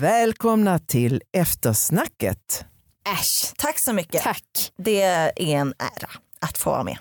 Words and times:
Välkomna 0.00 0.78
till 0.78 1.22
eftersnacket. 1.32 2.64
Äsch, 3.20 3.52
tack 3.56 3.78
så 3.78 3.92
mycket. 3.92 4.22
Tack. 4.22 4.72
Det 4.76 5.02
är 5.02 5.32
en 5.36 5.74
ära 5.78 6.10
att 6.40 6.58
få 6.58 6.70
vara 6.70 6.84
med. 6.84 6.98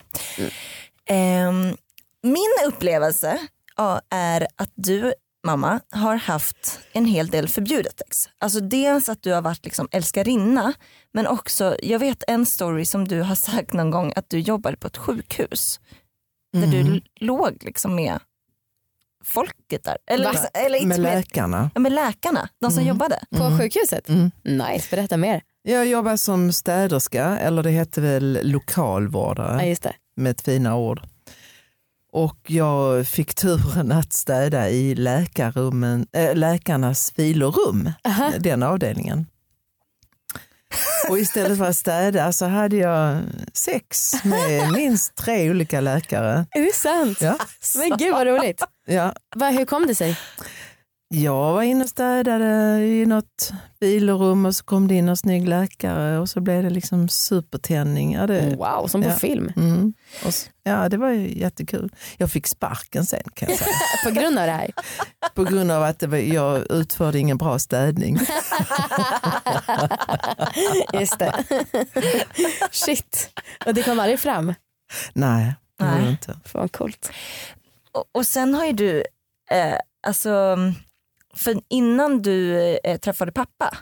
Ehm, 1.06 1.76
min 2.24 2.68
upplevelse 2.68 3.48
ja, 3.78 4.02
är 4.10 4.48
att 4.56 4.72
du 4.76 5.14
mamma 5.48 5.80
har 5.92 6.16
haft 6.16 6.80
en 6.94 7.06
hel 7.06 7.28
del 7.28 7.48
förbjudet 7.48 8.02
ex. 8.08 8.30
Alltså 8.40 8.60
dels 8.60 9.10
att 9.10 9.24
du 9.24 9.32
har 9.34 9.42
varit 9.42 9.66
liksom 9.66 9.88
älskarinna 9.92 10.74
men 11.14 11.28
också, 11.28 11.78
jag 11.84 12.00
vet 12.00 12.24
en 12.28 12.46
story 12.46 12.86
som 12.86 13.08
du 13.08 13.22
har 13.22 13.36
sagt 13.36 13.74
någon 13.74 13.92
gång 13.92 14.14
att 14.16 14.30
du 14.30 14.40
jobbade 14.40 14.78
på 14.78 14.88
ett 14.88 14.98
sjukhus 14.98 15.80
där 16.54 16.68
du 16.68 16.80
l- 16.80 17.04
låg 17.20 17.58
liksom 17.64 17.96
med 17.96 18.20
folket 19.24 19.84
där. 19.84 19.98
Eller, 20.12 20.26
Va? 20.26 20.32
liksom, 20.32 20.48
eller 20.54 20.78
inte 20.78 20.88
Med 20.88 21.00
med, 21.02 21.16
läkarna. 21.16 21.70
ja, 21.74 21.80
med 21.80 21.92
läkarna, 21.92 22.50
de 22.62 22.72
som 22.72 22.80
Mm. 22.82 22.88
jobbade. 22.88 23.20
På 23.38 23.44
Mm. 23.44 23.60
sjukhuset? 23.60 24.10
Mm. 24.10 24.32
Nice, 24.44 24.88
berätta 24.96 25.18
mer. 25.18 25.42
Jag 25.64 25.86
jobbar 25.88 26.16
som 26.16 26.52
städerska, 26.54 27.26
eller 27.40 27.64
det 27.64 27.70
hette 27.72 28.02
väl 28.02 28.40
lokalvårdare 28.44 29.62
Ja, 29.62 29.66
just 29.70 29.84
det. 29.84 29.94
med 30.16 30.32
ett 30.32 30.42
fina 30.42 30.76
ord. 30.76 31.02
Och 32.14 32.38
jag 32.48 33.08
fick 33.08 33.34
turen 33.34 33.92
att 33.92 34.14
städa 34.14 34.70
i 34.70 34.96
läkarrummen, 34.96 36.08
äh, 36.12 36.36
läkarnas 36.36 37.14
vilorum, 37.16 37.90
Aha. 38.04 38.32
den 38.40 38.64
avdelningen. 38.64 39.26
Och 41.12 41.20
istället 41.20 41.58
för 41.58 41.66
att 41.66 41.76
städa 41.76 42.32
så 42.32 42.46
hade 42.46 42.76
jag 42.76 43.18
sex 43.54 44.14
med 44.24 44.72
minst 44.72 45.16
tre 45.16 45.50
olika 45.52 45.82
läkare. 45.82 46.46
Är 46.52 46.62
det 46.62 46.76
sant? 46.76 47.18
Ja. 47.22 47.38
Men 47.78 47.98
gud 47.98 48.12
vad 48.14 48.28
roligt. 48.28 48.64
Ja, 48.88 49.14
Va, 49.36 49.50
hur 49.50 49.66
kom 49.66 49.88
det 49.88 49.96
sig? 49.96 50.18
jag 51.14 51.54
var 51.54 51.62
inne 51.62 51.84
och 51.84 51.90
städade 51.90 52.46
i 52.86 53.06
något 53.06 53.52
vilorum 53.80 54.46
och 54.46 54.56
så 54.56 54.64
kom 54.64 54.88
det 54.88 54.96
in 54.96 55.10
en 55.10 55.18
snygg 55.18 55.48
läkare 55.48 56.20
och 56.20 56.30
så 56.30 56.42
blev 56.42 56.64
det 56.64 56.70
liksom 56.70 57.10
supertändning. 57.10 58.14
Ja, 58.14 58.28
det, 58.28 58.56
Wow, 58.56 58.88
som 58.88 59.02
på 59.04 59.10
Ja. 59.10 59.14
film. 59.16 59.52
mm. 59.56 59.94
och 60.24 60.30
s- 60.30 60.50
ja, 60.64 60.90
det 60.90 60.98
var 60.98 61.10
ju 61.10 61.40
jättekul. 61.40 61.92
Jag 62.18 62.32
fick 62.32 62.48
sparken 62.48 63.06
sen 63.06 63.24
kan 63.34 63.50
jag 63.50 63.58
säga. 63.58 63.76
På 64.04 64.10
grund 64.12 64.40
av 64.40 64.46
det 64.46 64.52
här. 64.52 64.72
På 65.46 65.52
grund 65.52 65.72
av 65.72 65.84
att 65.84 66.00
det 66.00 66.08
var, 66.08 66.18
jag 66.18 66.72
utförde 66.72 67.20
ingen 67.20 67.38
bra 67.38 67.60
städning. 67.60 68.16
Just 70.94 71.20
det. 71.20 71.44
Shit. 72.72 73.30
Och 73.66 73.74
det 73.74 73.84
kom 73.84 74.00
aldrig 74.00 74.20
fram. 74.20 74.54
Nej, 75.14 75.56
det 75.78 75.86
gjorde 75.86 76.10
inte. 76.10 76.40
Fan 76.46 76.70
coolt. 76.70 77.12
Och, 77.92 78.06
och 78.12 78.28
sen 78.28 78.54
har 78.54 78.66
ju 78.66 78.72
du, 78.72 79.04
eh, 79.52 79.76
alltså, 80.08 80.58
för 81.36 81.62
innan 81.70 82.22
du 82.22 82.58
eh, 82.84 82.98
träffade 82.98 83.32
pappa 83.32 83.78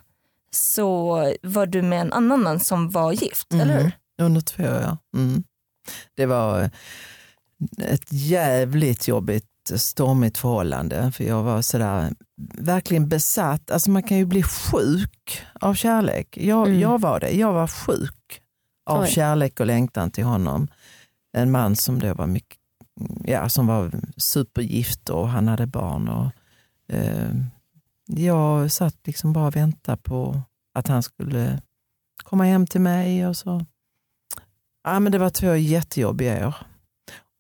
så 0.52 1.16
var 1.42 1.66
du 1.66 1.82
med 1.82 2.02
en 2.02 2.14
annan 2.14 2.44
man 2.44 2.60
som 2.60 2.90
var 2.90 3.12
gift, 3.12 3.54
eller 3.54 3.78
hur? 3.78 3.84
Mhm. 3.84 3.92
Under 4.22 4.42
två 4.42 4.64
år, 4.64 4.82
ja. 4.82 4.98
Mm. 5.16 5.44
Det 6.16 6.26
var 6.26 6.70
ett 7.78 8.08
jävligt 8.10 9.08
jobbigt 9.08 9.49
stormigt 9.78 10.38
förhållande 10.38 11.12
för 11.12 11.24
jag 11.24 11.44
var 11.44 11.62
sådär 11.62 12.14
verkligen 12.58 13.10
besatt. 13.10 13.72
Alltså 13.72 13.92
man 13.92 14.04
kan 14.04 14.18
ju 14.18 14.26
bli 14.26 14.44
sjuk 14.44 15.42
av 15.62 15.74
kärlek. 15.74 16.38
Jag, 16.38 16.68
Mm. 16.68 16.80
jag 16.80 17.02
var 17.02 17.20
det. 17.20 17.30
Jag 17.32 17.54
var 17.54 17.68
sjuk 17.68 18.42
av 18.90 19.02
Oj. 19.02 19.08
kärlek 19.08 19.60
och 19.60 19.66
längtan 19.66 20.12
till 20.12 20.24
honom. 20.24 20.68
En 21.38 21.52
man 21.52 21.76
som 21.76 22.00
då 22.00 22.14
var 22.14 22.28
mycket, 22.28 22.58
ja, 23.24 23.50
som 23.50 23.68
var 23.68 23.92
supergift 24.18 25.10
och 25.10 25.30
han 25.30 25.48
hade 25.48 25.68
barn. 25.68 26.08
Och, 26.08 26.30
eh, 26.96 27.32
jag 28.06 28.72
satt 28.72 28.96
liksom 29.04 29.34
bara 29.34 29.48
och 29.48 29.56
väntade 29.56 29.98
på 29.98 30.42
att 30.74 30.88
han 30.88 31.04
skulle 31.04 31.62
komma 32.24 32.44
hem 32.44 32.68
till 32.68 32.82
mig 32.82 33.28
och 33.28 33.38
så. 33.38 33.66
Ja, 34.84 35.00
men 35.00 35.12
det 35.12 35.18
var 35.18 35.30
två 35.30 35.56
jättejobbiga 35.56 36.48
år. 36.48 36.56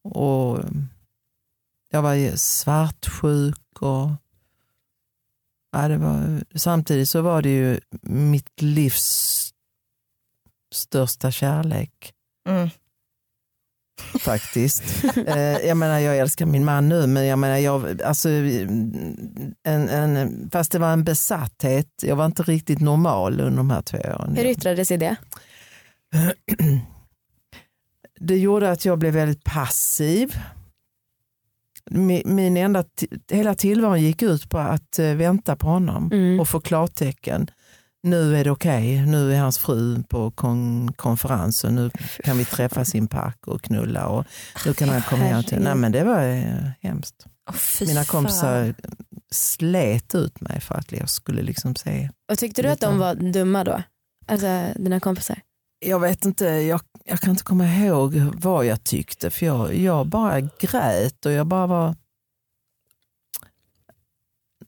Och 0.04 0.60
jag 1.92 2.02
var 2.02 2.14
ju 2.14 2.38
svartsjuk 2.38 3.82
och 3.82 4.10
ja, 5.72 5.88
det 5.88 5.98
var, 5.98 6.44
samtidigt 6.56 7.10
så 7.10 7.22
var 7.22 7.42
det 7.42 7.50
ju 7.50 7.80
mitt 8.02 8.62
livs 8.62 9.50
största 10.74 11.32
kärlek 11.32 12.14
Mm. 12.50 12.70
faktiskt. 14.20 15.04
eh, 15.28 15.38
jag 15.40 15.78
menar 15.78 16.00
jag 16.00 16.18
älskar 16.18 16.46
min 16.46 16.66
man 16.66 16.90
nu 16.90 17.08
men 17.08 17.26
jag 17.26 17.40
menar 17.40 17.58
jag, 17.58 18.02
alltså, 18.02 18.30
en, 18.30 19.90
en, 19.90 20.50
fast 20.52 20.72
det 20.72 20.80
var 20.80 20.94
en 20.94 21.04
besatthet, 21.04 21.88
jag 22.02 22.16
var 22.16 22.26
inte 22.26 22.44
riktigt 22.44 22.80
normal 22.80 23.40
under 23.40 23.58
de 23.58 23.70
här 23.70 23.82
två 23.82 23.98
åren. 23.98 24.36
Hur 24.36 24.46
yttrade 24.46 24.86
sig 24.86 24.98
det? 24.98 25.16
det 28.20 28.38
gjorde 28.38 28.72
att 28.72 28.86
jag 28.86 29.00
blev 29.00 29.14
väldigt 29.14 29.44
passiv. 29.44 30.40
Min, 31.90 32.58
enda, 32.58 32.84
hela 33.32 33.56
tillvaron 33.56 34.02
gick 34.02 34.22
ut 34.22 34.50
på 34.50 34.58
att 34.58 35.00
eh, 35.00 35.14
vänta 35.14 35.56
på 35.56 35.68
honom 35.68 36.10
Mm. 36.14 36.40
och 36.40 36.48
få 36.50 36.60
klartecken. 36.60 37.48
Nu 38.04 38.36
är 38.38 38.44
det 38.44 38.52
okej, 38.52 39.06
nu 39.06 39.34
är 39.36 39.40
hans 39.40 39.58
fru 39.58 40.04
på 40.10 40.32
kon, 40.32 40.94
konferens 40.94 41.64
och 41.64 41.74
nu 41.74 41.90
kan 42.24 42.38
vi 42.38 42.46
träffas 42.46 42.96
i 42.96 42.98
en 42.98 43.08
park 43.08 43.48
och 43.48 43.62
knulla 43.62 44.08
och 44.08 44.26
nu 44.66 44.74
kan 44.74 44.90
han 44.90 45.02
komma 45.02 45.24
hem 45.24 45.44
till... 45.44 45.60
Nej 45.60 45.76
men 45.76 45.92
det 45.92 46.04
var 46.04 46.24
eh, 46.24 46.70
hemskt. 46.82 47.26
Fy 47.54 47.86
Mina 47.86 48.04
fan. 48.04 48.06
kompisar 48.06 48.74
slet 49.32 50.16
ut 50.16 50.42
mig 50.42 50.62
för 50.62 50.76
att 50.76 50.92
jag 50.92 51.10
skulle 51.10 51.42
liksom 51.42 51.76
se 51.76 52.10
Och 52.32 52.38
tyckte 52.38 52.62
du 52.62 52.70
att 52.70 52.82
de 52.82 52.98
var 53.00 53.16
dumma 53.16 53.64
då? 53.64 53.84
Alltså 54.28 54.66
dina 54.76 55.00
kompisar? 55.00 55.40
jag 55.86 56.00
vet 56.00 56.26
inte, 56.26 56.46
jag, 56.46 56.82
jag 57.10 57.20
kan 57.20 57.30
inte 57.32 57.44
komma 57.44 57.66
ihåg 57.66 58.16
vad 58.36 58.66
jag 58.66 58.84
tyckte 58.84 59.30
för 59.30 59.46
jag, 59.46 59.76
jag 59.76 60.08
bara 60.08 60.42
grät 60.42 61.26
och 61.26 61.32
jag 61.32 61.48
bara 61.48 61.68
var 61.68 61.96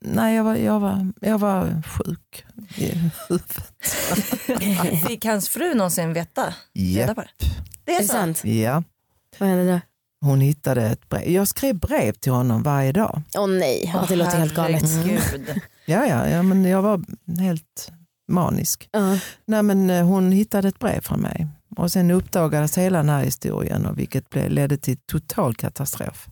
Nej, 0.03 0.35
jag 0.35 0.44
var, 0.44 0.56
jag 0.56 0.80
var, 0.80 1.13
jag 1.22 1.38
var 1.40 1.84
sjuk 1.88 2.46
i 2.75 2.85
huvudet. 2.96 3.62
Fick 5.07 5.25
hans 5.25 5.50
fru 5.50 5.74
någonsin 5.74 6.13
veta? 6.13 6.53
Reda 6.74 7.16
på 7.16 7.22
det? 7.22 7.28
Det 7.85 7.91
Är 7.91 8.03
sant. 8.03 8.46
ja. 8.46 8.84
Vad 9.38 9.50
hände 9.50 9.72
då? 9.72 9.80
Hon 10.28 10.41
hittade 10.41 10.81
ett 10.85 11.09
brev. 11.09 11.30
Jag 11.30 11.47
skrev 11.47 11.75
brev 11.80 12.13
till 12.13 12.31
honom 12.31 12.63
varje 12.63 12.91
dag. 12.91 13.22
Åh 13.38 13.47
nej, 13.47 13.91
Åh, 13.96 14.06
det 14.07 14.16
låter 14.16 14.38
helt 14.38 14.56
galet. 14.56 14.81
herregud. 14.81 15.62
Ja, 15.85 16.06
ja, 16.06 16.30
ja 16.30 16.44
men 16.44 16.66
jag 16.66 16.81
var 16.81 17.03
helt 17.40 17.91
manisk. 18.28 18.90
Ja. 18.91 19.18
Nej, 19.46 19.63
men 19.63 19.90
eh, 19.90 20.06
hon 20.06 20.31
hittade 20.31 20.68
ett 20.68 20.80
brev 20.80 21.01
från 21.01 21.19
mig 21.22 21.47
och 21.81 21.92
sen 21.92 22.12
uppdagades 22.12 22.78
hela 22.78 22.97
den 22.97 23.09
här 23.09 23.24
historien 23.24 23.86
och 23.86 24.00
vilket 24.00 24.36
ledde 24.36 24.78
till 24.78 24.97
total 24.97 25.56
katastrof. 25.56 26.28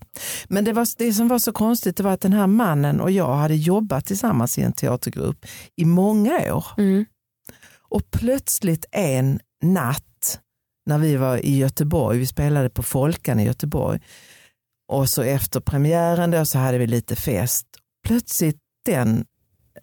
Men 0.47 0.63
det, 0.63 0.73
var, 0.73 0.87
det 0.97 1.13
som 1.13 1.27
var 1.27 1.39
så 1.39 1.51
konstigt 1.51 1.97
det 1.97 2.03
var 2.03 2.11
att 2.11 2.21
den 2.21 2.33
här 2.33 2.47
mannen 2.47 3.01
och 3.01 3.11
jag 3.11 3.35
hade 3.35 3.55
jobbat 3.55 4.05
tillsammans 4.05 4.57
i 4.57 4.61
en 4.61 4.73
teatergrupp 4.73 5.45
i 5.75 5.85
många 5.85 6.53
år 6.53 6.65
Mm. 6.77 7.05
och 7.89 8.11
plötsligt 8.11 8.85
en 8.91 9.39
natt 9.63 10.39
när 10.85 10.97
vi 10.97 11.15
var 11.15 11.45
i 11.45 11.57
Göteborg, 11.57 12.19
vi 12.19 12.27
spelade 12.27 12.69
på 12.69 12.83
Folkan 12.83 13.39
i 13.39 13.45
Göteborg 13.45 13.99
och 14.91 15.09
så 15.09 15.21
efter 15.21 15.59
premiären 15.59 16.31
då 16.31 16.45
så 16.45 16.57
hade 16.57 16.77
vi 16.77 16.87
lite 16.87 17.15
fest. 17.15 17.65
Plötsligt 18.07 18.57
den, 18.85 19.25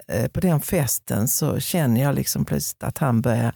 eh, 0.09 0.29
på 0.29 0.41
den 0.41 0.61
festen 0.61 1.29
så 1.29 1.61
känner 1.61 2.03
jag 2.03 2.15
liksom 2.15 2.45
plötsligt 2.45 2.83
att 2.83 2.99
han 2.99 3.23
börjar 3.23 3.53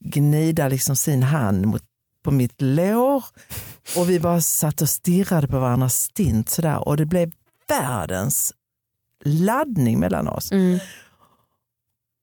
gnida 0.00 0.68
liksom 0.68 0.96
sin 0.96 1.22
hand 1.22 1.66
mot, 1.66 1.82
på 2.24 2.30
mitt 2.30 2.60
lår 2.60 3.24
och 3.96 4.10
vi 4.10 4.20
bara 4.20 4.40
satt 4.40 4.82
och 4.82 4.88
stirrade 4.88 5.48
på 5.48 5.58
varandra 5.58 5.88
stint 5.88 6.48
sådär 6.48 6.88
och 6.88 6.96
det 6.96 7.06
blev 7.06 7.32
världens 7.68 8.54
laddning 9.24 10.00
mellan 10.00 10.28
oss. 10.28 10.52
Mm. 10.52 10.78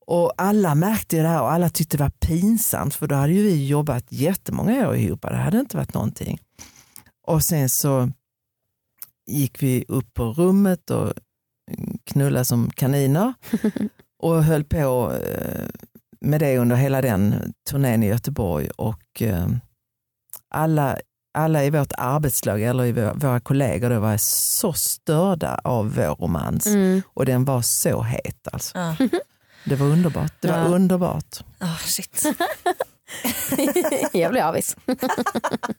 Och 0.05 0.33
alla 0.37 0.75
märkte 0.75 1.21
det 1.21 1.27
här 1.27 1.41
och 1.41 1.51
alla 1.51 1.69
tyckte 1.69 1.97
det 1.97 2.03
var 2.03 2.09
pinsamt 2.09 2.95
för 2.95 3.07
då 3.07 3.15
hade 3.15 3.33
ju 3.33 3.43
vi 3.43 3.67
jobbat 3.67 4.05
jättemånga 4.09 4.89
år 4.89 4.95
ihop. 4.95 5.21
Det 5.21 5.35
hade 5.35 5.59
inte 5.59 5.77
varit 5.77 5.93
någonting. 5.93 6.39
Och 7.27 7.43
sen 7.43 7.69
så 7.69 8.11
gick 9.25 9.63
vi 9.63 9.85
upp 9.87 10.13
på 10.13 10.23
rummet 10.23 10.89
och 10.89 11.13
knullade 12.03 12.45
som 12.45 12.69
kaniner 12.69 13.33
och 14.19 14.43
höll 14.43 14.63
på 14.63 15.13
eh, 15.13 15.65
med 16.21 16.39
det 16.39 16.57
under 16.57 16.75
hela 16.75 17.01
den 17.01 17.53
turnén 17.69 18.03
i 18.03 18.07
Göteborg. 18.07 18.69
Och 18.69 19.21
eh, 19.21 19.47
alla, 20.55 20.97
alla 21.33 21.63
i 21.63 21.69
vårt 21.69 21.91
arbetslag 21.97 22.61
eller 22.61 22.85
i 22.85 22.91
våra, 22.91 23.39
kollegor 23.39 23.89
då 23.89 23.99
var 23.99 24.17
så 24.17 24.73
störda 24.73 25.59
av 25.63 25.95
vår 25.95 26.15
romans. 26.15 26.65
Mm. 26.67 27.01
Och 27.13 27.25
den 27.25 27.45
var 27.45 27.61
så 27.61 28.01
het 28.01 28.47
alltså. 28.51 28.77
Ja. 28.77 28.95
Det 29.65 29.75
var 29.75 29.87
underbart. 29.87 30.33
Det 30.39 30.47
var 30.47 30.57
Ja. 30.57 30.65
underbart. 30.65 31.39
Ah, 31.59 31.77
shit. 31.77 32.23
Jag 34.13 34.31
blir 34.31 34.41
avis. 34.41 34.75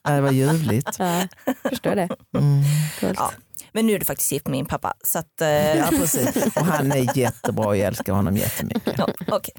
Det 0.03 0.21
var 0.21 0.31
ljuvligt. 0.31 0.99
Ja, 0.99 1.27
förstår 1.69 1.95
det. 1.95 2.09
Mm. 2.37 2.63
Coolt. 2.99 3.19
Ja. 3.19 3.31
Men 3.73 3.87
nu 3.87 3.93
är 3.93 3.99
du 3.99 4.05
faktiskt 4.05 4.31
gift 4.31 4.45
med 4.45 4.51
min 4.51 4.65
pappa. 4.65 4.93
Så 5.03 5.19
att, 5.19 5.41
eh, 5.41 5.47
Ja, 5.77 5.85
precis. 5.89 6.45
Och 6.55 6.65
han 6.65 6.91
är 6.91 7.17
jättebra 7.17 7.67
och 7.67 7.77
jag 7.77 7.87
älskar 7.87 8.13
honom 8.13 8.37
jättemycket. 8.37 8.93
ja, 8.97 9.07
okej. 9.27 9.53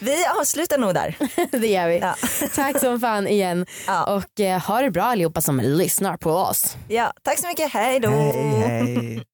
Vi 0.00 0.16
avslutar 0.40 0.78
nog 0.78 0.94
där. 0.94 1.16
det 1.60 1.66
gör 1.66 1.88
vi. 1.88 1.98
Ja. 1.98 2.14
Tack 2.54 2.80
som 2.80 3.00
fan 3.00 3.26
igen 3.28 3.66
Ja. 3.86 4.04
och 4.04 4.40
eh, 4.40 4.60
ha 4.60 4.80
det 4.82 4.90
bra 4.90 5.02
allihopa 5.04 5.40
som 5.40 5.60
lyssnar 5.60 6.16
på 6.16 6.30
oss. 6.30 6.76
Ja, 6.88 7.12
tack 7.22 7.38
så 7.38 7.46
mycket, 7.46 7.72
hej 7.72 8.00
då. 8.00 8.10
Hej, 8.10 8.32
hej. 8.66 9.24